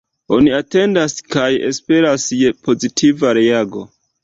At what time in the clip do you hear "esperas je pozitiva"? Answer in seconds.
1.69-3.37